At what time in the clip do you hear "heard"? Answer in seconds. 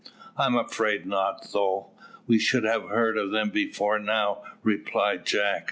2.89-3.19